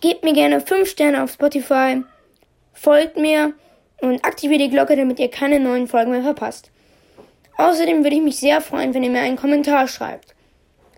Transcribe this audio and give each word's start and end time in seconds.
Gebt 0.00 0.22
mir 0.22 0.32
gerne 0.32 0.60
5 0.60 0.88
Sterne 0.88 1.24
auf 1.24 1.32
Spotify, 1.32 2.02
folgt 2.72 3.16
mir 3.16 3.54
und 4.00 4.24
aktiviert 4.24 4.60
die 4.60 4.70
Glocke, 4.70 4.94
damit 4.94 5.18
ihr 5.18 5.28
keine 5.28 5.58
neuen 5.58 5.88
Folgen 5.88 6.12
mehr 6.12 6.22
verpasst. 6.22 6.70
Außerdem 7.56 8.04
würde 8.04 8.14
ich 8.14 8.22
mich 8.22 8.36
sehr 8.36 8.60
freuen, 8.60 8.94
wenn 8.94 9.02
ihr 9.02 9.10
mir 9.10 9.22
einen 9.22 9.36
Kommentar 9.36 9.88
schreibt. 9.88 10.36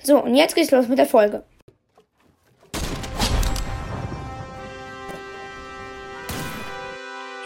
So, 0.02 0.22
und 0.22 0.34
jetzt 0.34 0.54
geht's 0.54 0.70
los 0.70 0.88
mit 0.88 0.98
der 0.98 1.06
Folge. 1.06 1.42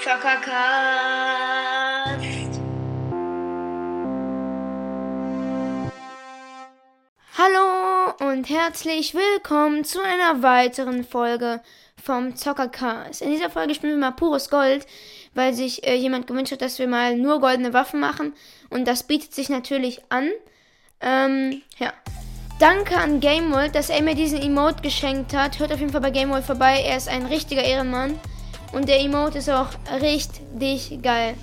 Zockercast. 0.03 1.54
Und 8.21 8.49
herzlich 8.49 9.15
willkommen 9.15 9.85
zu 9.85 9.99
einer 10.01 10.43
weiteren 10.43 11.05
Folge 11.05 11.61
vom 12.01 12.37
Zockercast. 12.37 13.23
In 13.23 13.31
dieser 13.31 13.51
Folge 13.51 13.75
spielen 13.75 13.95
wir 13.95 14.01
mal 14.01 14.13
pures 14.13 14.51
Gold, 14.51 14.87
weil 15.35 15.53
sich 15.53 15.85
äh, 15.85 15.97
jemand 15.97 16.29
gewünscht 16.29 16.53
hat, 16.53 16.63
dass 16.63 16.79
wir 16.79 16.87
mal 16.87 17.17
nur 17.17 17.41
goldene 17.41 17.73
Waffen 17.73 17.99
machen. 17.99 18.35
Und 18.71 18.87
das 18.87 19.03
bietet 19.03 19.35
sich 19.35 19.49
natürlich 19.49 20.01
an. 20.11 20.31
Ähm, 21.01 21.63
ja. 21.79 21.93
Danke 22.61 22.97
an 22.97 23.19
GameWorld, 23.19 23.75
dass 23.75 23.91
er 23.91 24.01
mir 24.01 24.15
diesen 24.15 24.41
Emote 24.41 24.83
geschenkt 24.83 25.35
hat. 25.35 25.59
Hört 25.59 25.73
auf 25.73 25.81
jeden 25.81 25.91
Fall 25.91 26.01
bei 26.01 26.11
GameWorld 26.11 26.45
vorbei. 26.45 26.85
Er 26.87 26.97
ist 26.97 27.09
ein 27.09 27.27
richtiger 27.27 27.65
Ehrenmann. 27.65 28.21
Und 28.73 28.89
der 28.89 29.01
Emote 29.01 29.39
ist 29.39 29.51
auch 29.51 29.71
richtig 30.01 31.03
geil. 31.03 31.35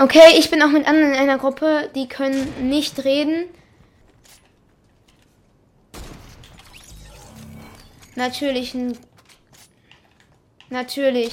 Okay, 0.00 0.38
ich 0.38 0.48
bin 0.48 0.62
auch 0.62 0.70
mit 0.70 0.86
anderen 0.86 1.12
in 1.12 1.18
einer 1.18 1.36
Gruppe, 1.36 1.90
die 1.94 2.08
können 2.08 2.70
nicht 2.70 3.04
reden. 3.04 3.44
Natürlich. 8.14 8.74
Natürlich. 10.70 11.32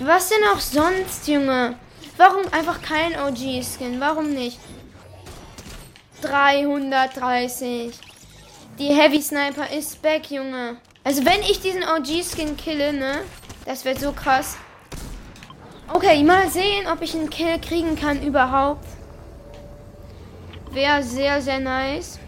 Was 0.00 0.28
denn 0.28 0.44
auch 0.52 0.60
sonst, 0.60 1.26
Junge? 1.28 1.78
Warum 2.18 2.42
einfach 2.52 2.82
kein 2.82 3.18
OG-Skin? 3.18 4.00
Warum 4.00 4.34
nicht? 4.34 4.58
330. 6.20 7.98
Die 8.78 8.88
Heavy 8.88 9.22
Sniper 9.22 9.70
ist 9.74 10.02
back, 10.02 10.30
Junge. 10.30 10.76
Also 11.04 11.24
wenn 11.24 11.40
ich 11.40 11.62
diesen 11.62 11.84
OG-Skin 11.84 12.54
kille, 12.58 12.92
ne? 12.92 13.22
Das 13.64 13.86
wird 13.86 13.98
so 13.98 14.12
krass. 14.12 14.58
Okay, 15.94 16.22
mal 16.24 16.48
sehen, 16.48 16.86
ob 16.86 17.02
ich 17.02 17.14
einen 17.14 17.28
Kill 17.28 17.60
kriegen 17.60 17.96
kann 17.96 18.22
überhaupt. 18.22 18.86
Wäre 20.70 21.02
sehr, 21.02 21.42
sehr 21.42 21.60
nice. 21.60 22.18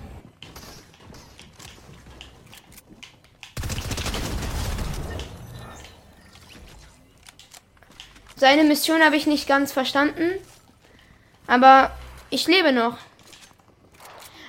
Seine 8.37 8.65
Mission 8.65 9.03
habe 9.03 9.17
ich 9.17 9.27
nicht 9.27 9.49
ganz 9.49 9.73
verstanden. 9.73 10.33
Aber 11.47 11.91
ich 12.29 12.47
lebe 12.47 12.71
noch. 12.71 12.99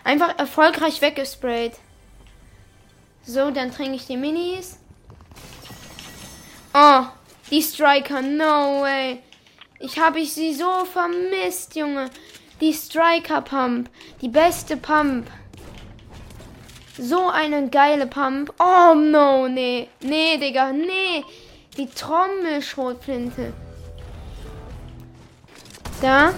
Einfach 0.04 0.38
erfolgreich 0.38 1.02
weggesprayt. 1.02 1.80
So, 3.24 3.50
dann 3.50 3.72
trinke 3.72 3.96
ich 3.96 4.08
die 4.08 4.18
Minis. 4.18 4.78
Oh, 6.74 7.06
die 7.52 7.62
Striker, 7.62 8.22
no 8.22 8.82
way. 8.82 9.20
Ich 9.80 10.00
habe 10.00 10.20
ich 10.20 10.34
sie 10.34 10.54
so 10.54 10.86
vermisst, 10.86 11.76
Junge. 11.76 12.10
Die 12.62 12.74
Striker 12.74 13.42
Pump, 13.42 13.90
die 14.22 14.30
beste 14.30 14.78
Pump. 14.78 15.28
So 16.98 17.28
eine 17.28 17.68
geile 17.68 18.08
Pump. 18.08 18.54
Oh 18.58 18.94
no, 18.96 19.50
nee. 19.50 19.90
Nee, 20.00 20.38
Digga, 20.38 20.72
nee. 20.72 21.26
Die 21.78 21.88
Trommelschrotflinte. 21.88 23.54
Da. 26.02 26.34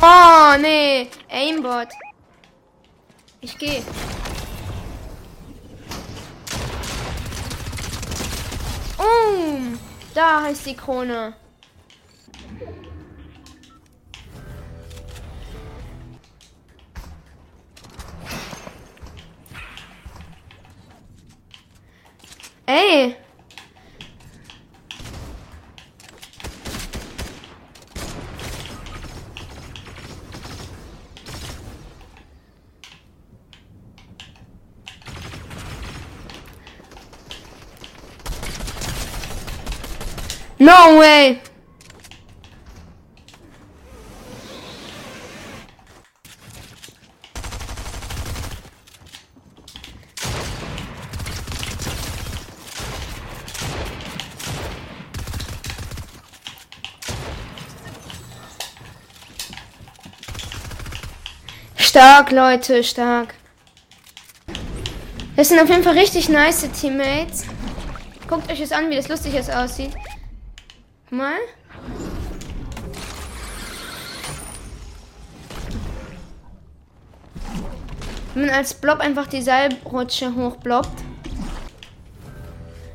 Oh, 0.00 0.56
nee. 0.58 1.10
Aimbot. 1.30 1.88
Ich 3.40 3.56
gehe. 3.56 3.82
Um, 8.98 9.78
da 10.14 10.42
heißt 10.42 10.66
die 10.66 10.74
Krone. 10.74 11.34
Ey! 22.66 23.16
No 40.68 40.98
way! 40.98 41.40
Stark, 61.78 62.30
Leute, 62.30 62.84
stark. 62.84 63.34
Das 65.34 65.48
sind 65.48 65.58
auf 65.60 65.70
jeden 65.70 65.82
Fall 65.82 65.96
richtig 65.96 66.28
nice 66.28 66.68
Teammates. 66.78 67.46
Guckt 68.28 68.52
euch 68.52 68.60
das 68.60 68.72
an, 68.72 68.90
wie 68.90 68.96
das 68.96 69.08
lustig 69.08 69.34
aussieht. 69.48 69.92
Mal. 71.10 71.38
Wenn 78.34 78.46
man 78.46 78.54
als 78.54 78.74
Blob 78.74 79.00
einfach 79.00 79.26
die 79.26 79.42
Seilrutsche 79.42 80.34
hochbloppt. 80.34 81.02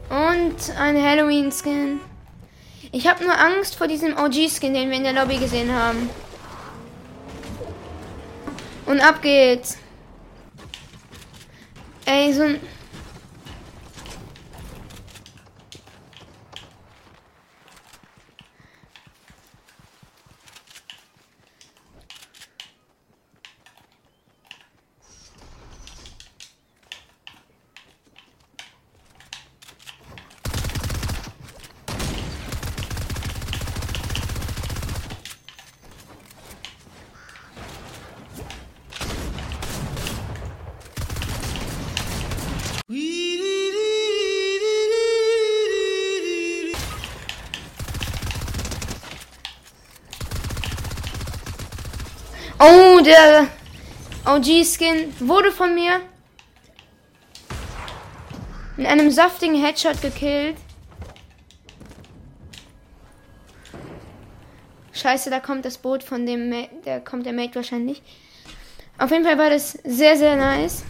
Und 0.10 0.78
ein 0.80 1.02
Halloween-Skin. 1.02 2.00
Ich 2.92 3.08
habe 3.08 3.24
nur 3.24 3.36
Angst 3.36 3.76
vor 3.76 3.88
diesem 3.88 4.16
OG-Skin, 4.16 4.74
den 4.74 4.92
wir 4.92 4.98
in 4.98 5.04
der 5.04 5.14
Lobby 5.14 5.38
gesehen 5.38 5.74
haben. 5.74 6.08
Und 8.86 9.02
ab 9.02 9.24
geht's. 9.24 9.80
Ey, 12.06 12.32
so 12.32 12.44
ein... 12.44 12.60
Oh, 52.66 52.93
der 53.04 53.48
OG-Skin 54.26 55.14
wurde 55.20 55.52
von 55.52 55.74
mir 55.76 56.02
in 58.78 58.86
einem 58.86 59.12
saftigen 59.12 59.56
Headshot 59.56 60.02
gekillt. 60.02 60.58
Scheiße, 64.94 65.30
da 65.30 65.40
kommt 65.40 65.66
das 65.66 65.78
Boot 65.78 66.04
von 66.04 66.26
dem, 66.26 66.50
Ma 66.50 66.68
da 66.86 67.00
kommt 67.00 67.26
der 67.26 67.34
Mate 67.34 67.56
wahrscheinlich. 67.56 68.02
Auf 68.98 69.12
jeden 69.12 69.26
Fall 69.26 69.38
war 69.38 69.50
das 69.50 69.72
sehr, 69.84 70.16
sehr 70.16 70.36
nice. 70.36 70.84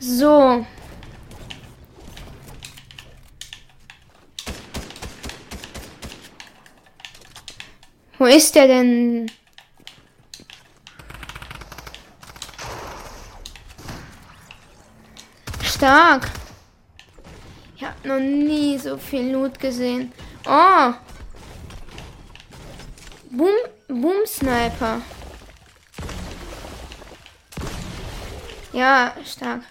So. 0.00 0.64
Wo 8.18 8.26
ist 8.26 8.54
der 8.54 8.66
denn? 8.66 9.30
Stark. 15.62 16.28
Ich 17.76 17.84
habe 17.84 18.08
noch 18.08 18.18
nie 18.18 18.78
so 18.78 18.96
viel 18.98 19.32
Loot 19.32 19.58
gesehen. 19.58 20.12
Oh. 20.46 20.92
Boom, 23.30 23.54
Boom 23.88 24.26
Sniper. 24.26 25.00
Ja, 28.72 29.14
stark. 29.24 29.62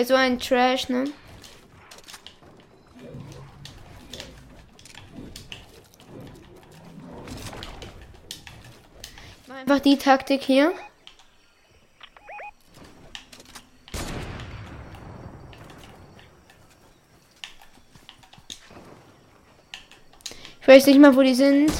Wäre 0.00 0.08
so 0.08 0.14
ein 0.14 0.38
Trash, 0.38 0.88
ne? 0.88 1.04
Einfach 9.46 9.80
die 9.80 9.98
Taktik 9.98 10.40
hier. 10.40 10.72
Ich 20.62 20.66
weiß 20.66 20.86
nicht 20.86 20.98
mal, 20.98 21.14
wo 21.14 21.20
die 21.20 21.34
sind. 21.34 21.70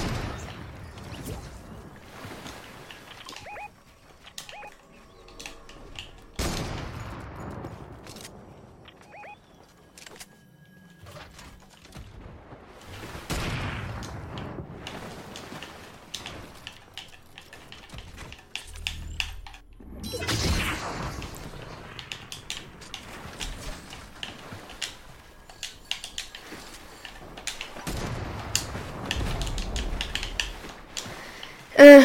Äh. 31.80 32.02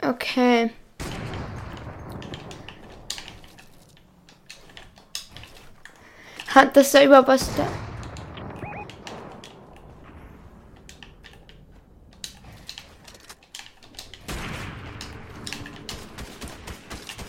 Okay. 0.00 0.70
Hat 6.54 6.76
das 6.76 6.92
da 6.92 7.02
überhaupt 7.02 7.26
was 7.26 7.50
da? 7.56 7.66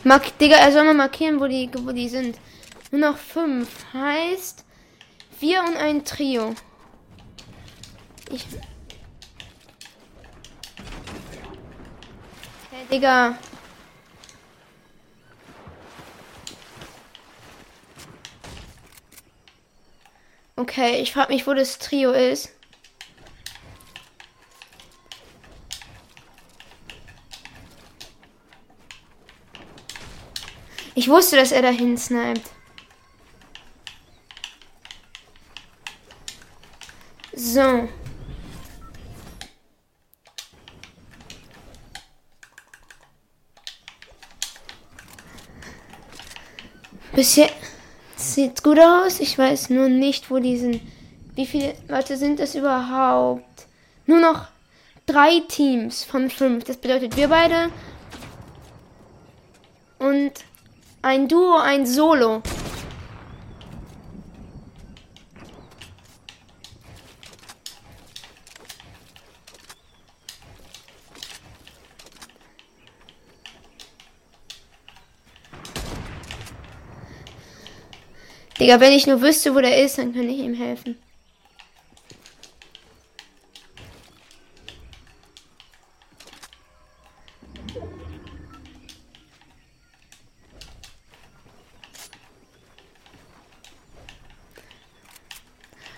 Mark, 0.03 0.37
Digga, 0.37 0.57
er 0.57 0.71
soll 0.71 0.83
mal 0.83 0.93
markieren, 0.93 1.39
wo 1.39 1.47
die, 1.47 1.67
wo 1.73 1.91
die 1.91 2.09
sind. 2.09 2.37
Nur 2.91 3.09
noch 3.09 3.17
fünf. 3.17 3.91
Heißt, 3.91 4.63
wir 5.39 5.63
und 5.63 5.77
ein 5.77 6.05
Trio. 6.05 6.53
Ich. 8.29 8.45
Digga. 12.91 13.37
Okay, 20.57 21.01
ich 21.01 21.13
frage 21.13 21.33
mich, 21.33 21.45
wo 21.45 21.53
das 21.53 21.77
Trio 21.77 22.11
ist. 22.11 22.51
Ich 30.97 31.09
wusste, 31.09 31.35
dass 31.35 31.51
er 31.51 31.61
dahin 31.61 31.97
sniped. 31.97 32.49
So. 37.33 37.89
Bisher 47.15 47.49
sieht 48.17 48.61
gut 48.61 48.77
aus. 48.77 49.21
Ich 49.21 49.37
weiß 49.37 49.69
nur 49.69 49.87
nicht, 49.87 50.29
wo 50.29 50.39
die 50.39 50.57
sind. 50.57 50.81
Wie 51.35 51.45
viele 51.45 51.73
Leute 51.87 52.17
sind 52.17 52.41
es 52.41 52.55
überhaupt? 52.55 53.67
Nur 54.05 54.19
noch 54.19 54.47
drei 55.05 55.41
Teams 55.47 56.03
von 56.03 56.29
fünf. 56.29 56.65
Das 56.65 56.75
bedeutet 56.75 57.15
wir 57.15 57.29
beide. 57.29 57.69
Und 59.97 60.33
ein 61.01 61.29
Duo, 61.29 61.57
ein 61.57 61.85
Solo. 61.85 62.41
Digga, 78.59 78.79
wenn 78.79 78.93
ich 78.93 79.05
nur 79.05 79.21
wüsste, 79.21 79.53
wo 79.53 79.59
der 79.59 79.83
ist, 79.83 79.97
dann 79.97 80.13
könnte 80.13 80.33
ich 80.33 80.39
ihm 80.39 80.53
helfen. 80.53 80.97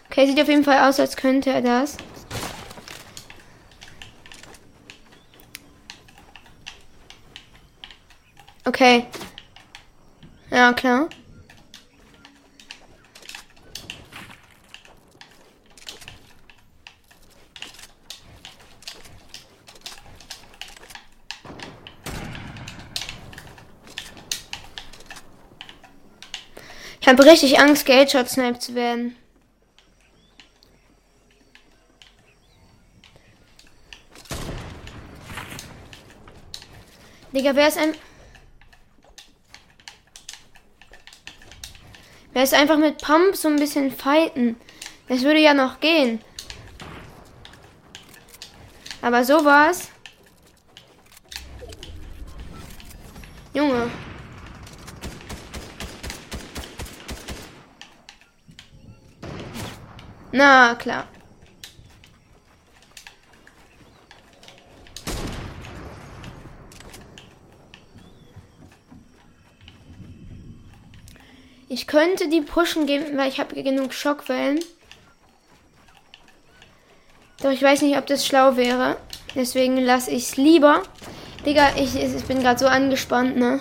Okay, 0.10 0.26
sieht 0.26 0.42
auf 0.42 0.48
jeden 0.48 0.64
Fall 0.64 0.90
aus, 0.90 1.00
als 1.00 1.16
könnte 1.16 1.52
er 1.52 1.62
das. 1.62 1.96
Okay. 8.66 9.06
Ja, 10.50 10.74
klar. 10.74 11.08
Ich 27.08 27.14
habe 27.14 27.24
richtig 27.24 27.58
Angst, 27.58 27.86
Geldshot 27.86 28.28
sniped 28.28 28.62
zu 28.62 28.76
werden. 28.76 29.16
Digga, 37.32 37.56
wer 37.56 37.70
ist 37.70 37.78
ein. 37.78 37.96
Wer 42.34 42.44
ist 42.44 42.54
einfach 42.54 42.78
mit 42.78 42.98
Pump 42.98 43.38
so 43.38 43.48
ein 43.48 43.56
bisschen 43.56 43.90
fighten? 43.90 44.58
Das 45.08 45.22
würde 45.22 45.40
ja 45.40 45.54
noch 45.54 45.80
gehen. 45.80 46.20
Aber 49.02 49.24
sowas. 49.24 49.92
Junge. 53.54 53.90
Na 60.32 60.76
klar. 60.76 61.08
Ich 71.70 71.86
könnte 71.86 72.30
die 72.30 72.42
pushen 72.42 72.86
geben, 72.86 73.18
weil 73.18 73.30
ich 73.30 73.40
habe 73.40 73.62
genug 73.62 73.94
Schockwellen. 73.94 74.60
Doch 77.42 77.52
ich 77.52 77.62
weiß 77.62 77.82
nicht, 77.82 77.98
ob 77.98 78.08
das 78.08 78.26
schlau 78.26 78.56
wäre. 78.56 78.98
Deswegen 79.36 79.78
lasse 79.78 80.12
ich 80.12 80.30
es 80.30 80.38
lieber. 80.38 80.84
Digga, 81.46 81.76
ich, 81.76 81.96
ich 81.96 82.24
bin 82.26 82.40
gerade 82.40 82.60
so 82.60 82.68
angespannt, 82.68 83.38
ne? 83.38 83.60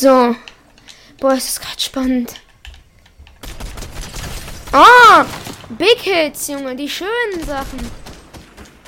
So. 0.00 0.36
Boah, 1.18 1.34
ist 1.34 1.48
das 1.48 1.60
gerade 1.60 1.80
spannend. 1.80 2.34
Oh! 4.72 5.24
Big 5.70 5.98
Hits, 5.98 6.46
Junge. 6.46 6.76
Die 6.76 6.88
schönen 6.88 7.44
Sachen. 7.44 7.80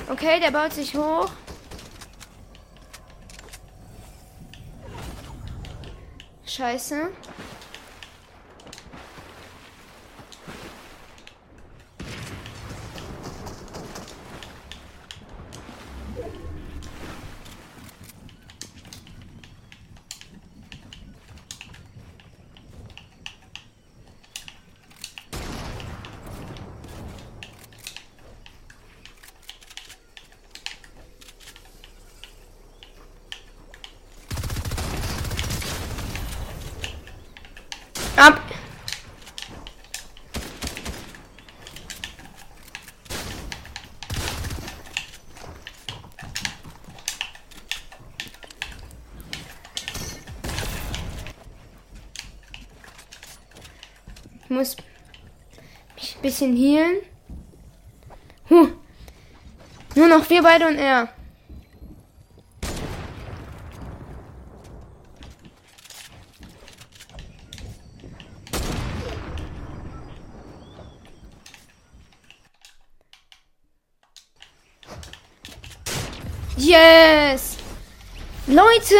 Okay, 0.09 0.39
der 0.39 0.51
baut 0.51 0.71
sich 0.71 0.95
hoch. 0.95 1.29
Scheiße. 6.45 7.09
Ab. 38.17 38.41
Ich 54.43 54.49
muss 54.49 54.75
mich 55.95 56.15
ein 56.15 56.21
bisschen 56.21 56.55
healen. 56.55 56.97
Huh. 58.49 58.67
Nur 59.95 60.07
noch 60.07 60.29
wir 60.29 60.43
beide 60.43 60.67
und 60.67 60.77
er. 60.77 61.09
Leute, 78.51 78.95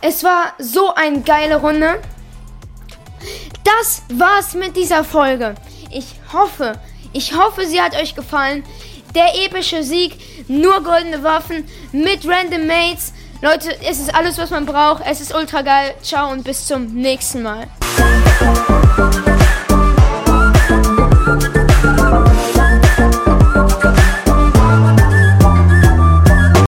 es 0.00 0.22
war 0.22 0.52
so 0.60 0.94
eine 0.94 1.22
geile 1.22 1.56
Runde. 1.56 2.00
Das 3.64 4.02
war's 4.12 4.54
mit 4.54 4.76
dieser 4.76 5.02
Folge. 5.02 5.56
Ich 5.90 6.14
hoffe, 6.32 6.78
ich 7.12 7.34
hoffe, 7.36 7.66
sie 7.66 7.80
hat 7.80 7.96
euch 7.96 8.14
gefallen. 8.14 8.62
Der 9.12 9.44
epische 9.44 9.82
Sieg, 9.82 10.46
nur 10.46 10.84
goldene 10.84 11.24
Waffen 11.24 11.68
mit 11.90 12.24
Random 12.24 12.64
Mates. 12.68 13.12
Leute, 13.42 13.76
es 13.82 13.98
ist 13.98 14.14
alles, 14.14 14.38
was 14.38 14.50
man 14.50 14.66
braucht. 14.66 15.02
Es 15.04 15.20
ist 15.20 15.34
ultra 15.34 15.62
geil. 15.62 15.96
Ciao 16.00 16.30
und 16.30 16.44
bis 16.44 16.64
zum 16.64 16.94
nächsten 16.94 17.42
Mal. 17.42 17.66